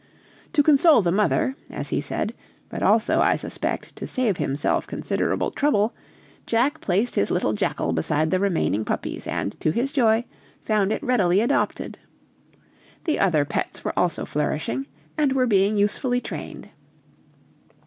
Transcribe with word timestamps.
To 0.53 0.63
console 0.63 1.03
the 1.03 1.11
mother, 1.11 1.55
as 1.69 1.89
he 1.89 2.01
said, 2.01 2.33
but 2.69 2.81
also, 2.81 3.19
I 3.21 3.35
suspect, 3.35 3.95
to 3.97 4.07
save 4.07 4.37
himself 4.37 4.87
considerable 4.87 5.51
trouble, 5.51 5.93
Jack 6.47 6.81
placed 6.81 7.13
his 7.13 7.29
little 7.29 7.53
jackal 7.53 7.93
beside 7.93 8.31
the 8.31 8.39
remaining 8.39 8.83
puppies, 8.83 9.27
and, 9.27 9.55
to 9.59 9.69
his 9.69 9.91
joy, 9.91 10.23
found 10.59 10.91
it 10.91 11.03
readily 11.03 11.39
adopted. 11.39 11.99
The 13.03 13.19
other 13.19 13.45
pets 13.45 13.83
were 13.85 13.93
also 13.95 14.25
flourishing, 14.25 14.87
and 15.19 15.33
were 15.33 15.45
being 15.45 15.77
usefully 15.77 16.19
trained. 16.19 16.69